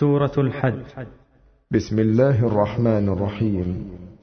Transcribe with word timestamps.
سورة 0.00 0.32
الحج. 0.38 0.82
بسم 1.72 1.98
الله 1.98 2.46
الرحمن 2.46 3.08
الرحيم. 3.08 3.66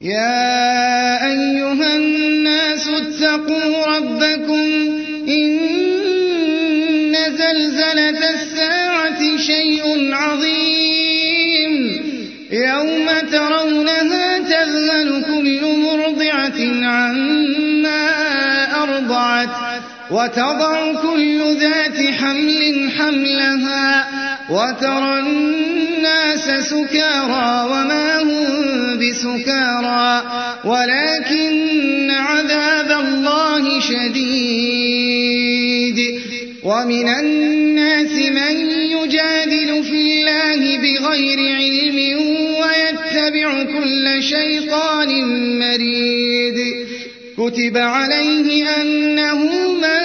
يا 0.02 1.26
أيها 1.26 1.96
الناس 1.96 2.88
اتقوا 2.88 3.86
ربكم 3.96 4.66
إن 5.28 5.54
زلزلة 7.40 8.20
الساعة 8.34 9.20
شيء 9.36 10.14
عظيم. 10.14 11.72
يوم 12.52 13.06
ترونها 13.32 14.38
تذهل 14.38 15.24
كل 15.24 15.62
مرضعة 15.86 16.60
عما 16.86 18.06
أرضعت 18.82 19.54
وتضع 20.10 21.02
كل 21.02 21.40
ذات 21.60 21.98
حمل 22.18 22.90
حملها 22.90 24.23
وترى 24.50 25.20
الناس 25.20 26.44
سكارى 26.44 27.64
وما 27.70 28.22
هم 28.22 28.98
بسكارى 28.98 30.22
ولكن 30.64 32.10
عذاب 32.10 32.90
الله 32.90 33.80
شديد. 33.80 34.84
ومن 36.64 37.08
الناس 37.08 38.12
من 38.12 38.56
يجادل 38.96 39.84
في 39.84 40.00
الله 40.00 40.78
بغير 40.78 41.38
علم 41.56 41.98
ويتبع 42.60 43.62
كل 43.62 44.22
شيطان 44.22 45.10
مريد. 45.58 46.58
كتب 47.38 47.76
عليه 47.76 48.48
أنه 48.80 49.38
من 49.72 50.04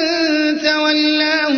تولاه 0.64 1.49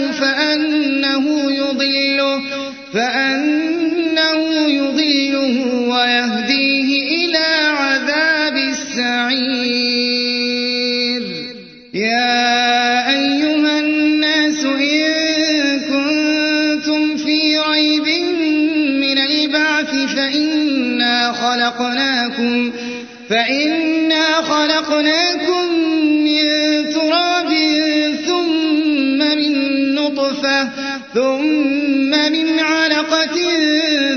فإنا 23.32 24.42
خلقناكم 24.42 25.74
من 26.24 26.44
تراب 26.90 27.52
ثم 28.28 29.18
من 29.38 29.54
نطفة 29.96 30.70
ثم 31.14 32.12
من 32.32 32.60
علقة 32.60 33.38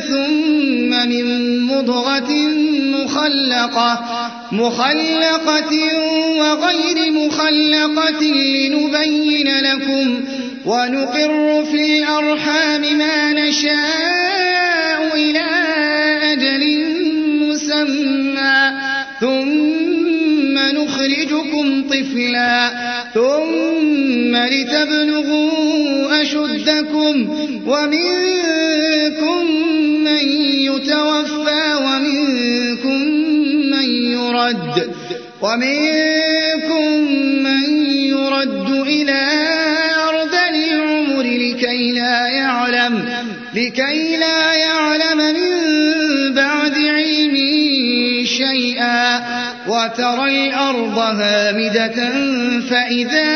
ثم 0.08 1.08
من 1.08 1.60
مضغة 1.60 2.32
مخلقة 2.94 4.00
مخلقة 4.52 5.74
وغير 6.38 7.12
مخلقة 7.12 8.22
لنبين 8.22 9.48
لكم 9.60 10.24
ونقر 10.66 11.64
في 11.64 11.98
الأرحام 11.98 12.98
ما 12.98 13.32
نشاء 13.32 15.16
إلى 15.16 15.63
ثم 21.04 21.10
نخرجكم 21.10 21.88
طفلا 21.88 22.70
ثم 23.14 24.36
لتبلغوا 24.36 26.22
أشدكم 26.22 27.28
ومنكم 27.66 29.46
من 30.04 30.28
يتوفى 30.68 31.74
ومنكم 31.84 33.00
من 33.70 33.88
يرد 34.12 34.94
ومنكم 35.42 36.88
من 37.42 37.86
يرد 37.88 38.70
إلى 38.86 39.26
أرض 40.08 40.34
العمر 40.54 41.22
لكي 41.22 41.92
لا 41.92 42.26
يعلم 42.28 43.04
لكي 43.54 44.16
لا 44.16 44.54
يعلم 44.54 45.18
من 45.18 46.34
بعد 46.34 46.74
علم 46.74 47.34
شيئا 48.24 49.33
وترى 49.68 50.48
الأرض 50.48 50.98
هامدة 50.98 52.10
فإذا 52.70 53.32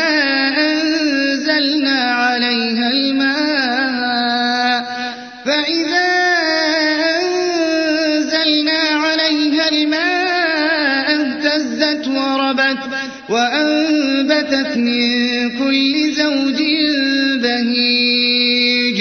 أنزلنا 0.58 2.00
عليها 2.14 2.90
الماء 2.90 3.78
فإذا 5.44 6.08
أنزلنا 7.20 8.78
عليها 8.78 9.68
الماء 9.68 11.06
اهتزت 11.16 12.08
وربت 12.08 12.78
وأنبتت 13.28 14.76
من 14.76 15.50
كل 15.58 16.12
زوج 16.12 16.62
بهيج. 17.42 18.98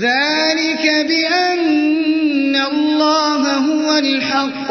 ذلك 0.00 1.06
بأن 1.08 2.56
الله 2.56 3.56
هو 3.56 3.98
الحق 3.98 4.70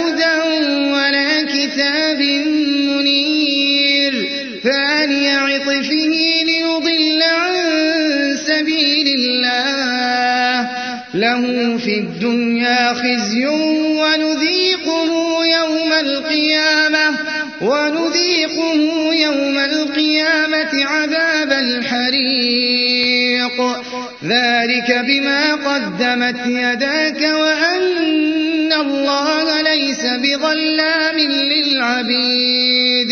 الدنيا 12.61 12.93
خزي 12.93 13.45
ونذيقه 13.45 15.45
يوم 15.45 15.93
القيامة 15.93 17.17
ونذيقه 17.61 19.13
يوم 19.13 19.57
القيامة 19.57 20.85
عذاب 20.85 21.51
الحريق. 21.51 23.01
ذلك 24.23 25.05
بما 25.07 25.55
قدمت 25.55 26.45
يداك 26.45 27.21
وأن 27.21 28.73
الله 28.73 29.61
ليس 29.61 30.05
بظلام 30.05 31.19
للعبيد. 31.19 33.11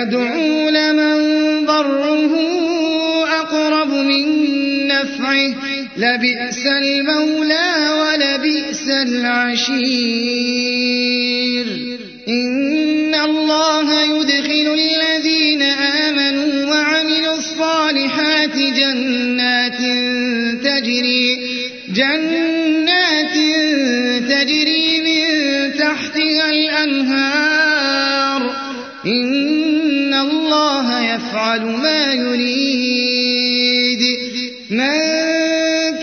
يدعو 0.00 0.68
لمن 0.68 1.16
ضره 1.66 2.32
أقرب 3.40 3.88
من 3.88 4.26
نفعه. 4.86 5.54
لبئس 5.96 6.66
المولى 6.66 7.88
ولبئس 8.00 8.88
العشير. 8.88 9.80
إن 12.28 13.14
الله 13.14 14.02
يدخل 14.02 14.74
الذين 14.74 15.62
آمنوا 15.62 16.70
وعملوا 16.70 17.34
الصالحات 17.34 18.56
جنات 18.56 19.78
تجري 20.64 21.38
جنات 21.94 23.34
تجري 24.28 25.00
من 25.00 25.22
تحتها 25.78 26.50
الأنهار. 26.50 27.59
يفعل 31.40 31.64
ما 31.64 32.12
يريد. 32.12 34.02
من 34.70 35.00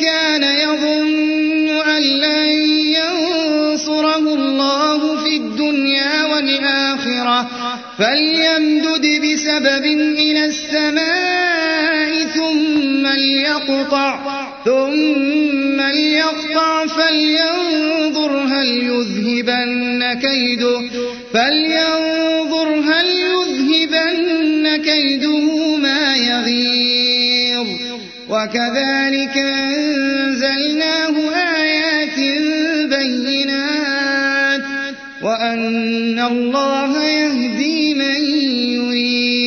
كان 0.01 0.43
يظن 0.43 1.69
أن 1.69 2.01
لن 2.01 2.51
ينصره 2.97 4.33
الله 4.33 5.23
في 5.23 5.35
الدنيا 5.35 6.25
والآخرة 6.25 7.49
فليمدد 7.97 9.05
بسبب 9.21 9.85
إلى 10.19 10.45
السماء 10.45 12.23
ثم 12.35 13.07
ليقطع 13.07 14.19
ثم 14.65 15.81
ليقطع 15.81 16.85
فلينظر 16.85 18.31
هل 18.31 18.67
يذهبن 18.67 20.13
كيده 20.13 20.81
فلينظر 21.33 22.67
هل 22.79 23.27
يذهبن 23.73 24.77
كيده 24.77 25.75
ما 25.75 26.17
يغيظ. 26.17 27.67
وكذلك 28.29 29.37
أنزلناه 29.37 31.15
آيات 31.61 32.19
بينات. 32.89 34.61
وأن 35.23 36.19
الله 36.19 37.05
يهدي 37.05 37.93
من 37.93 38.19
يريد. 38.77 39.37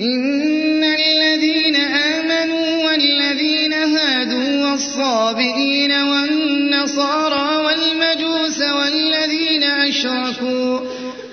إن 0.00 0.84
الذين 0.84 1.76
آمنوا 1.76 2.84
والذين 2.86 3.72
هادوا 3.72 4.70
والصابئين 4.70 5.92
والنصارى 5.92 7.48
والمجوس 7.56 8.58
والذين 8.62 9.62
أشركوا 9.62 10.47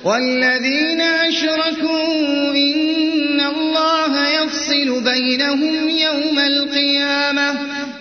والذين 0.06 1.02
أشركوا 1.02 2.52
إن 2.52 3.42
الله 3.42 4.30
يفصل 4.30 5.04
بينهم 5.04 5.90
يوم 5.90 6.40
القيامة. 6.40 7.50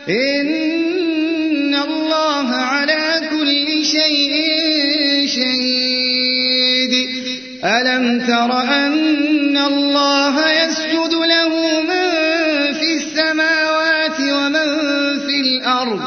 إن 0.09 1.75
الله 1.75 2.49
على 2.51 3.21
كل 3.31 3.85
شيء 3.85 4.35
شهيد. 5.27 6.93
ألم 7.65 8.21
تر 8.27 8.53
أن 8.61 9.57
الله 9.57 10.51
يسجد 10.51 11.15
له 11.15 11.81
من 11.81 12.11
في 12.75 12.93
السماوات 12.93 14.21
ومن 14.21 14.69
في 15.27 15.41
الأرض 15.41 16.01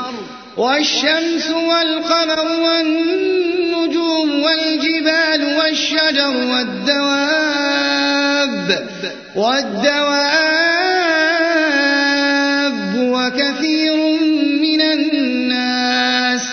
والشمس 0.58 1.50
والقمر 1.52 2.40
والنجوم 2.62 4.44
والجبال 4.44 4.87
والشجر 5.78 6.36
والدواب 6.52 7.68
والدواب 9.36 10.08
وكثير 12.98 13.98
من 14.62 14.82
الناس 14.82 16.46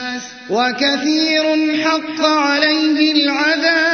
وكثير 0.50 1.44
حق 1.84 2.20
عليه 2.26 3.12
العذاب. 3.12 3.93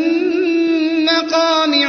مقامع 1.30 1.79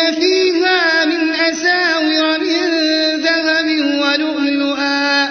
يحلون 0.00 0.20
فيها 0.20 1.04
من 1.04 1.34
أساور 1.34 2.38
من 2.38 2.68
ذهب 3.20 3.66
ولؤلؤا 4.00 5.28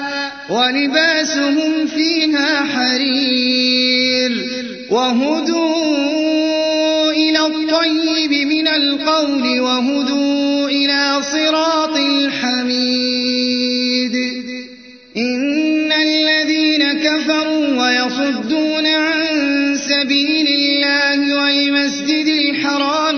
ولباسهم 0.50 1.88
فيها 1.88 2.64
حرير 2.66 4.32
وهدوا 4.92 5.92
إلى 7.12 7.40
الطيب 7.40 8.48
من 8.48 8.68
القول 8.68 9.60
وهدوا 9.60 10.70
إلى 10.70 11.22
صراط 11.22 11.98
الحميد 11.98 13.30
إن 15.18 15.92
الذين 15.92 16.94
كفروا 16.94 17.68
ويصدون 17.82 18.86
عن 18.88 19.78
سبيل 19.78 20.48
الله 20.48 21.44
والمسجد 21.44 22.28
الحرام 22.28 23.18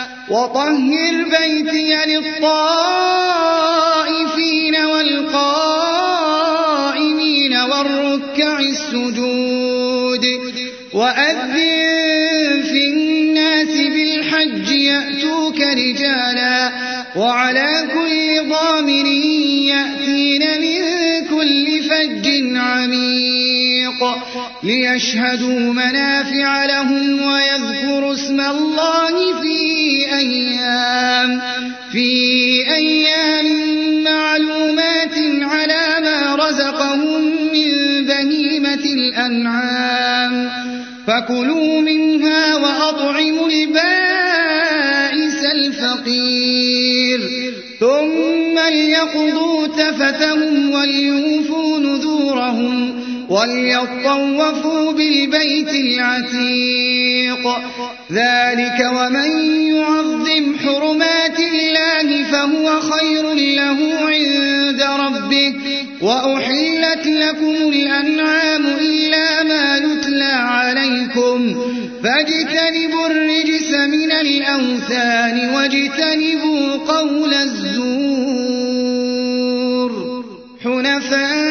وطهر 0.31 1.23
بيتي 1.23 1.91
للطائفين 2.07 2.75
والقائمين 4.85 6.33
والركع 7.57 8.59
السجود 8.59 10.25
وأذن 10.93 12.63
في 12.63 12.87
الناس 12.89 13.67
بالحج 13.67 14.71
يأتوك 14.71 15.59
رجالا 15.61 16.71
وعلى 17.15 17.87
كل 17.93 18.49
ضامر 18.49 19.05
يأتين 19.67 20.43
من 20.61 20.81
كل 21.29 21.83
فج 21.83 22.27
عميق 22.55 24.01
ليشهدوا 24.63 25.59
منافع 25.59 26.65
لهم 26.65 27.21
ويذكروا 27.21 28.13
اسم 28.13 28.39
الله 28.39 29.41
في 29.41 29.57
أيام 30.17 31.41
في 31.91 32.07
أيام 32.75 33.45
معلومات 34.03 35.17
على 35.41 36.01
ما 36.03 36.35
رزقهم 36.35 37.21
من 37.53 37.71
بهيمة 38.05 38.83
الأنعام. 38.85 40.49
فكلوا 41.07 41.81
منها 41.81 42.55
وأطعموا 42.55 43.47
البائس 43.47 45.45
الفقير. 45.55 47.19
ثم 47.79 48.59
ليقضوا 48.69 49.67
تفتهم 49.67 50.71
وليوفوا 50.71 51.79
نذورهم. 51.79 53.10
وليطوفوا 53.31 54.91
بالبيت 54.91 55.69
العتيق 55.69 57.47
ذلك 58.11 58.79
ومن 58.95 59.29
يعظم 59.75 60.55
حرمات 60.65 61.39
الله 61.39 62.23
فهو 62.23 62.81
خير 62.81 63.33
له 63.33 63.77
عند 64.07 64.81
ربه 64.81 65.53
وأحلت 66.01 67.07
لكم 67.07 67.55
الأنعام 67.69 68.65
إلا 68.65 69.43
ما 69.43 69.77
يتلى 69.77 70.23
عليكم 70.23 71.55
فاجتنبوا 72.03 73.07
الرجس 73.07 73.71
من 73.71 74.11
الأوثان 74.11 75.55
واجتنبوا 75.55 76.75
قول 76.75 77.33
الزور 77.33 78.31
حنفاء 80.63 81.50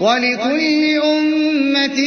ولكل 0.00 1.00
أمة 1.04 2.00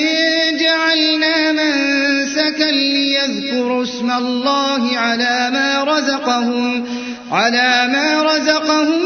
جعلنا 0.60 1.52
منسكا 1.52 2.72
ليذكروا 2.72 3.84
اسم 3.84 4.12
الله 4.12 4.98
على 4.98 5.50
ما 5.54 5.84
رزقهم 5.84 6.86
على 7.32 7.88
ما 7.94 8.24
رزقهم 8.24 9.02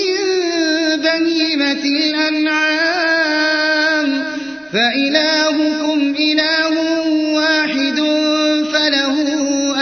من 0.00 0.16
بهيمة 0.96 1.84
الأنعام. 1.84 2.92
فإلهكم 4.72 6.14
إله 6.18 6.74
واحد 7.34 7.98
فله 8.72 9.16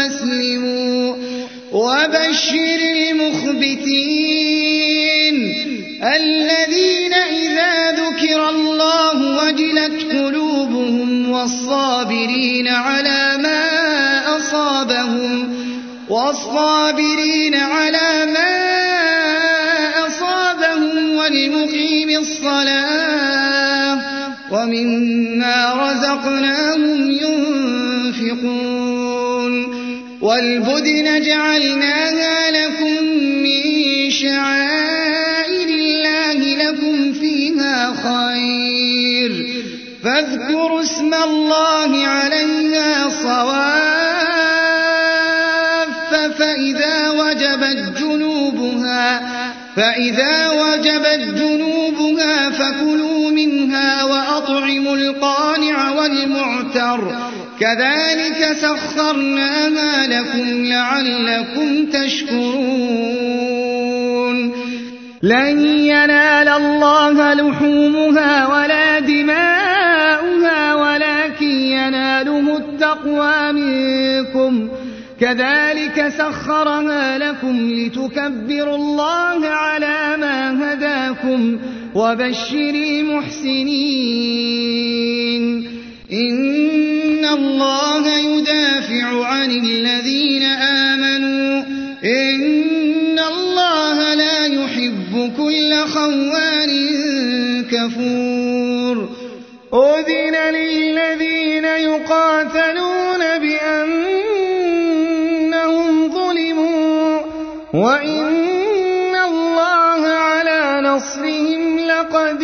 أسلموا 0.07 1.17
وبشر 1.73 2.81
المخبتين 3.11 4.31
الذين 6.03 7.00
والصابرين 11.41 12.69
على 12.69 13.39
ما 13.43 13.65
أصابهم 14.37 15.57
والصابرين 16.09 17.55
على 17.55 18.27
ما 18.33 18.57
أصابهم 20.07 21.15
والمقيم 21.17 22.11
الصلاة 22.19 23.99
ومما 24.53 25.75
رزقناهم 25.75 27.11
ينفقون. 28.21 28.71
والبدن 30.21 31.23
جعلناها 31.23 32.51
لكم 32.51 33.05
من 33.45 33.63
شعائر 34.11 35.69
الله 35.69 36.39
لكم 36.65 37.13
فيها 37.13 37.93
خير. 38.05 39.10
فاذكروا 40.05 40.83
اسم 40.83 41.15
الله 41.15 42.07
عليها 42.07 43.09
صواف 43.23 44.31
فإذا 46.39 47.11
وجبت 47.11 47.99
جنوبها 47.99 49.21
فإذا 49.77 50.49
وجبت 50.51 51.35
جنوبها 51.41 52.51
فكلوا 52.51 53.31
منها 53.31 54.05
وأطعموا 54.05 54.97
القانع 54.97 55.91
والمعتر. 55.91 57.17
كذلك 57.61 58.57
سخرناها 58.61 60.07
لكم 60.07 60.65
لعلكم 60.65 61.87
تشكرون. 61.87 63.21
لن 65.23 65.67
ينال 65.67 66.49
الله 66.49 67.35
لحومها 67.35 68.47
ولا 68.47 68.99
دماؤها 68.99 69.40
التقوى 72.93 73.53
منكم. 73.53 74.69
كذلك 75.21 76.09
سخرها 76.19 77.19
لكم 77.19 77.71
لتكبروا 77.73 78.77
الله 78.77 79.47
على 79.47 80.17
ما 80.17 80.73
هداكم 80.73 81.59
وبشر 81.95 82.75
المحسنين. 82.75 83.71
إن 86.13 87.25
الله 87.25 88.19
يدافع 88.19 89.27
عن 89.27 89.51
الذين 89.51 90.43
آمنوا. 90.43 91.63
إن 92.05 93.19
الله 93.19 94.15
لا 94.15 94.47
يحب 94.47 95.33
كل 95.37 95.75
خوان 95.87 96.71
كفور. 97.71 99.09
أذن 99.75 100.55
للذين 100.55 101.30
يقاتلون 102.11 103.23
بأنهم 103.39 104.13
ظلموا 106.13 107.21
وإن 107.75 109.17
الله 109.17 110.07
على 110.07 110.81
نصرهم 110.89 111.79
لقدير 111.79 112.41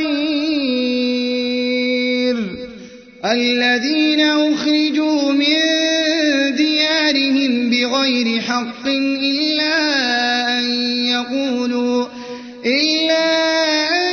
الذين 3.24 4.20
أخرجوا 4.20 5.32
من 5.32 5.56
ديارهم 6.56 7.70
بغير 7.70 8.40
حق 8.40 8.86
إلا 8.86 9.74
أن 10.58 10.64
يقولوا 11.06 12.06
إلا 12.66 13.26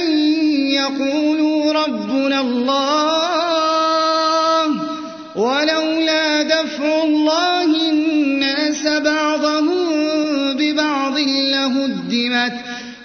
أن 0.02 0.18
يقولوا 0.70 1.74
ربنا 1.74 2.42
الله 2.42 3.13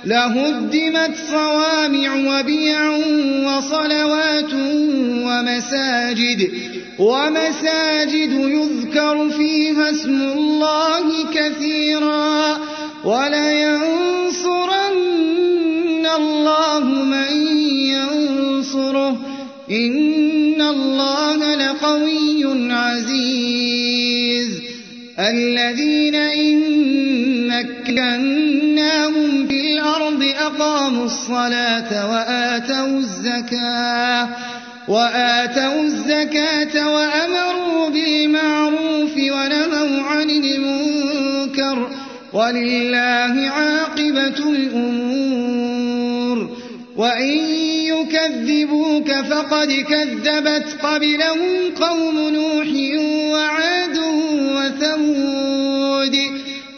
لهدمت 0.08 1.14
صوامع 1.30 2.14
وبيع 2.14 2.90
وصلوات 3.46 4.52
ومساجد 5.24 6.50
ومساجد 6.98 8.32
يذكر 8.32 9.30
فيها 9.30 9.90
اسم 9.90 10.22
الله 10.22 11.24
كثيرا 11.34 12.58
ولينصرن 13.04 14.46
الله 16.16 16.84
من 16.84 17.32
ينصره 17.92 19.20
إن 19.70 20.62
الله 20.62 21.54
لقوي 21.54 22.72
عزيز 22.72 24.60
الذين 25.18 26.14
إن 26.14 26.68
في 27.88 28.47
الأرض 30.48 30.62
أقاموا 30.62 31.04
الصلاة 31.04 32.10
وآتوا 32.10 32.98
الزكاة 32.98 34.28
وآتوا 34.88 35.82
الزكاة 35.82 36.88
وأمروا 36.94 37.88
بالمعروف 37.90 39.16
ونهوا 39.16 40.02
عن 40.02 40.30
المنكر 40.30 41.90
ولله 42.32 43.50
عاقبة 43.50 44.50
الأمور. 44.50 45.78
وإن 46.96 47.38
يكذبوك 47.92 49.10
فقد 49.30 49.72
كذبت 49.72 50.76
قبلهم 50.82 51.74
قوم 51.80 52.28
نوح 52.28 52.68
وعاد 53.32 53.98
وثمود 54.56 56.16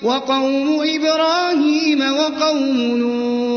وقوم 0.03 0.81
إبراهيم 0.83 2.01
وقوم 2.01 2.99
لوط 2.99 3.50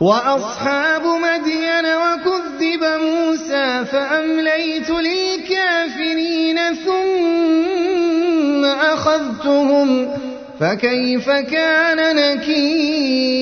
وأصحاب 0.00 1.02
مدين 1.06 1.86
وكذب 1.86 2.84
موسى 2.84 3.84
فأمليت 3.92 4.90
للكافرين 4.90 6.58
ثم 6.74 8.64
أخذتهم 8.64 10.08
فكيف 10.60 11.30
كان 11.30 12.16
نكير؟ 12.16 13.32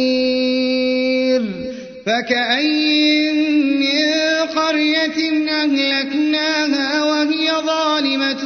فكأين 2.07 3.37
من 3.81 4.11
قرية 4.57 5.49
أهلكناها 5.51 7.05
وهي 7.05 7.51
ظالمة 7.67 8.43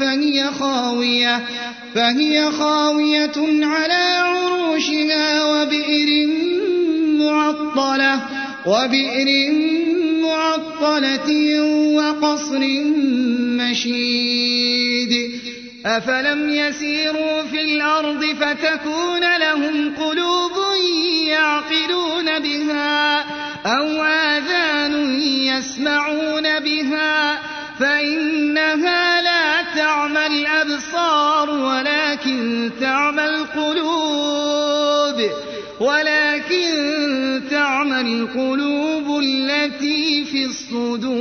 فهي 0.00 0.44
خاوية 0.60 1.40
فهي 1.94 2.50
خاوية 2.50 3.32
على 3.62 4.18
عروشها 4.18 5.44
وبئر 5.44 6.41
معطلة 7.52 8.20
وبئر 8.66 9.52
معطلة 10.22 11.60
وقصر 11.94 12.60
مشيد. 13.60 15.12
أفلم 15.86 16.50
يسيروا 16.50 17.42
في 17.42 17.60
الأرض 17.60 18.24
فتكون 18.24 19.36
لهم 19.38 19.94
قلوب 19.96 20.52
يعقلون 21.28 22.38
بها 22.38 23.20
أو 23.66 24.04
آذان 24.04 25.20
يسمعون 25.22 26.60
بها. 26.60 27.38
فإنها 27.80 29.22
لا 29.22 29.62
تعمى 29.76 30.26
الأبصار 30.26 31.50
ولكن 31.50 32.70
تعمى 32.80 33.24
القلوب. 33.24 34.12
ولكن 35.80 36.41
تعمى 37.82 38.00
القلوب 38.00 39.18
التي 39.18 40.24
في 40.24 40.44
الصدور 40.44 41.12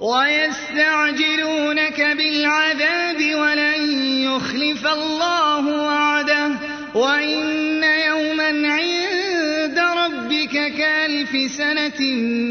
ويستعجلونك 0.00 2.00
بالعذاب 2.00 3.34
ولن 3.34 3.92
يخلف 4.24 4.86
الله 4.86 5.66
وعده 5.66 6.50
وإن 6.94 7.82
يوما 7.82 8.68
عند 8.68 9.78
ربك 9.78 10.72
كالف 10.78 11.50
سنة 11.50 12.00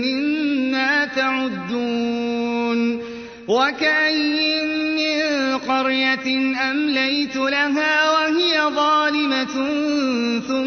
مما 0.05 1.05
تعدون 1.05 3.01
وكأين 3.47 4.95
من 4.95 5.57
قرية 5.57 6.57
أمليت 6.71 7.35
لها 7.35 8.11
وهي 8.11 8.61
ظالمة 8.75 9.55
ثم 10.47 10.66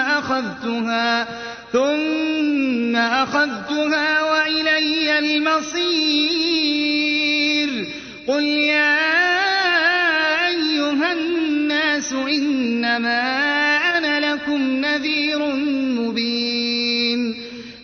أخذتها 0.00 1.28
ثم 1.72 2.96
أخذتها 2.96 4.22
وإلي 4.22 5.18
المصير. 5.18 5.80
قل 8.26 8.42
يا 8.42 8.96
أيها 10.48 11.12
الناس 11.12 12.12
إنما 12.12 13.20
أنا 13.98 14.32
لكم 14.32 14.62
نذير 14.62 15.38
مبين. 15.96 17.34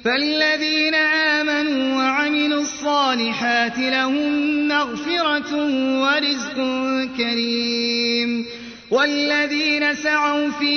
فالذين 0.04 0.94
آمنوا 0.94 1.96
وعملوا 1.96 2.62
الصالحات 2.62 3.78
لهم 3.78 4.68
مغفرة 4.68 5.56
ورزق 6.00 6.56
كريم. 7.16 8.46
والذين 8.90 9.94
سعوا 9.94 10.50
في 10.50 10.76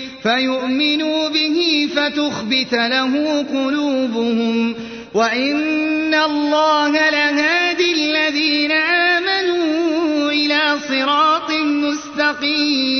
فيؤمنوا 0.23 1.29
به 1.29 1.89
فتخبت 1.95 2.73
له 2.73 3.45
قلوبهم. 3.53 4.75
وإن 5.13 6.13
الله 6.13 7.09
لهادي 7.09 7.93
الذين 7.93 8.71
آمنوا 8.71 10.31
إلى 10.31 10.77
صراط 10.89 11.51
مستقيم. 11.61 12.91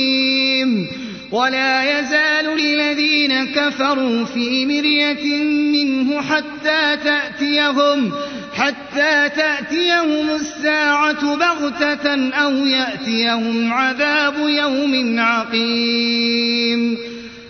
ولا 1.32 2.00
يزال 2.00 2.60
الذين 2.60 3.44
كفروا 3.44 4.24
في 4.24 4.66
مرية 4.66 5.44
منه 5.44 6.22
حتى 6.22 6.96
تأتيهم 7.04 8.12
حتى 8.54 9.28
تأتيهم 9.36 10.34
الساعة 10.34 11.36
بغتة 11.36 12.30
أو 12.30 12.50
يأتيهم 12.50 13.72
عذاب 13.72 14.34
يوم 14.38 15.20
عقيم. 15.20 17.11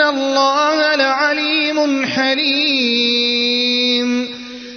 الله 0.00 0.94
لعليم 0.94 2.06
حليم. 2.06 3.66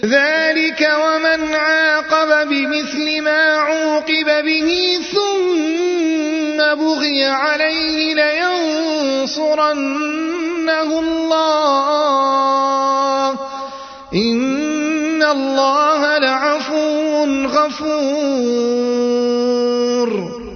ذلك 0.06 0.92
ومن 1.04 1.56
عاقب 1.56 2.48
بمثل 2.50 3.22
ما 3.22 3.56
عوقب 3.58 4.46
به 4.46 5.00
ثم 5.14 6.58
بغي 6.76 7.26
عليه 7.26 8.14
لينصرنه 8.14 9.70
الله 11.00 11.70
إن 14.14 15.24
الله 15.24 16.18
لعفو 16.18 17.26
غفور. 17.46 18.50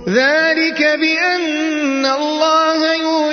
ذلك 0.09 0.81
بأن 1.01 2.05
الله 2.05 2.53
الليل 2.93 3.32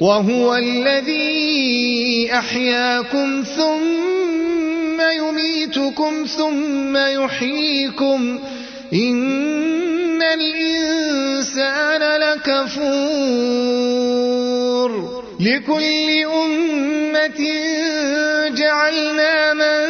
وهو 0.00 0.56
الذي 0.56 2.28
أحياكم 2.32 3.44
ثم 3.56 5.00
يميتكم 5.00 6.26
ثم 6.36 6.96
يحييكم. 6.96 8.38
إن 8.92 10.22
الإنسان 10.22 12.02
لكفور. 12.20 13.48
لكل 15.40 16.08
أمة 16.24 17.40
جعلنا 18.48 19.54
من 19.54 19.86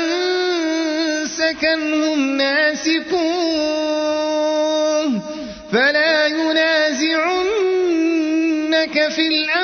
سكنهم 1.27 2.37
ناسكوه 2.37 3.19
فلا 5.73 6.08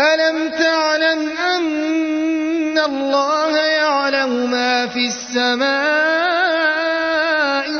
ألم 0.00 0.48
تعلم 0.50 1.28
أن 1.56 2.78
الله 2.78 3.56
يعلم 3.56 4.50
ما 4.50 4.86
في 4.86 5.06
السماء 5.06 5.70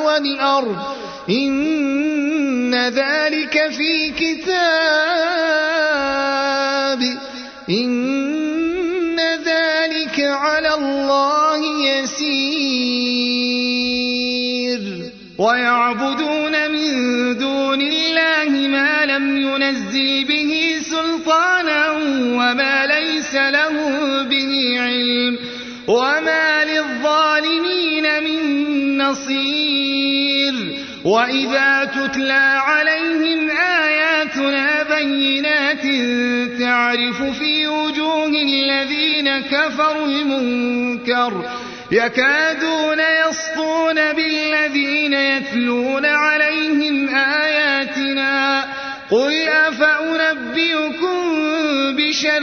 والأرض 0.05 0.79
إن 1.31 2.75
ذلك 2.75 3.71
في 3.71 4.11
كتاب 4.11 5.00
له 23.51 23.73
به 24.23 24.77
علم 24.79 25.39
وما 25.89 26.65
للظالمين 26.65 28.23
من 28.25 28.99
نصير 28.99 30.55
وإذا 31.05 31.85
تتلى 31.85 32.61
عليهم 32.67 33.51
آياتنا 33.51 34.83
بينات 34.83 35.83
تعرف 36.61 37.23
في 37.23 37.67
وجوه 37.67 38.29
الذين 38.29 39.41
كفروا 39.41 40.07
المنكر 40.07 41.51
يكادون 41.93 43.01
يسطون 43.29 44.13
بالذين 44.13 45.13
يتلون 45.13 46.07
عليهم 46.07 47.09
آياتنا 47.17 48.65
قل 49.11 49.49
أفأنبئكم 49.49 51.21
بشر 51.97 52.43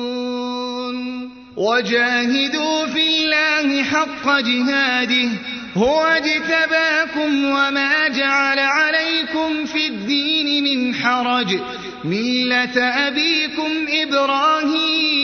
وجاهدوا 1.61 2.85
في 2.85 3.07
الله 3.07 3.83
حق 3.83 4.39
جهاده 4.39 5.29
هو 5.77 6.01
اجتباكم 6.01 7.45
وما 7.45 8.07
جعل 8.07 8.59
عليكم 8.59 9.65
في 9.65 9.87
الدين 9.87 10.63
من 10.63 10.95
حرج 10.95 11.59
ملة 12.03 12.83
أبيكم 13.07 13.71
إبراهيم 13.89 15.21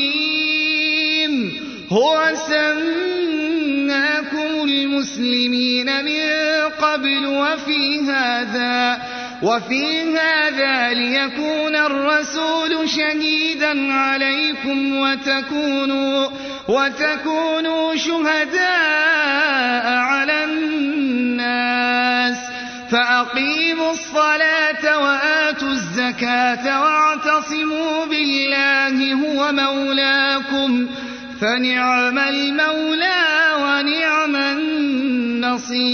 هو 1.90 2.32
سماكم 2.48 3.70
المسلمين 4.64 6.06
من 6.06 6.22
قبل 6.82 7.26
وفي 7.26 8.02
هذا 8.02 9.07
وفي 9.42 10.18
هذا 10.18 10.94
ليكون 10.94 11.76
الرسول 11.76 12.90
شهيدا 12.90 13.94
عليكم 13.94 14.98
وتكونوا 14.98 16.28
وتكونوا 16.68 17.96
شهداء 17.96 19.88
على 19.88 20.44
الناس. 20.44 22.38
فأقيموا 22.92 23.92
الصلاة 23.92 25.00
وآتوا 25.00 25.68
الزكاة 25.68 26.82
واعتصموا 26.82 28.06
بالله 28.06 29.14
هو 29.14 29.52
مولاكم. 29.52 30.88
فنعم 31.42 32.20
المولى 32.20 33.24
ونعم 33.62 34.36
النصير. 34.36 35.88